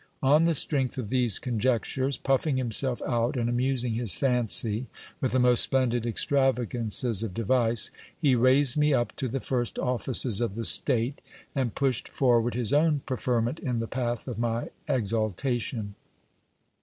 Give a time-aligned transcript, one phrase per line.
[0.23, 4.87] On the strength of these conjectures, puffing himself out and amusing his fancy
[5.19, 10.41] with the most splendid extravagances of device, he raised me up to the first offices
[10.41, 11.21] of the state,
[11.53, 15.93] and pushed forward his own preferment in the path of my exaltation.